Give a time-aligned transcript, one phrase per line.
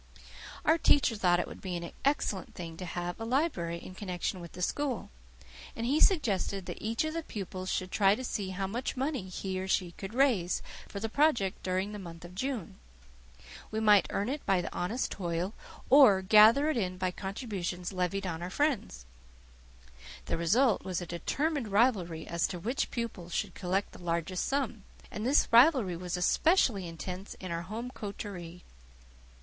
[0.65, 4.39] Our teacher thought it would be an excellent thing to have a library in connection
[4.39, 5.11] with the school;
[5.75, 9.29] and he suggested that each of the pupils should try to see how much money
[9.29, 12.79] he or she could raise for the project during the month of June.
[13.69, 15.53] We might earn it by honest toil,
[15.87, 19.05] or gather it in by contributions levied on our friends.
[20.25, 24.83] The result was a determined rivalry as to which pupil should collect the largest sum;
[25.11, 28.63] and this rivalry was especially intense in our home coterie.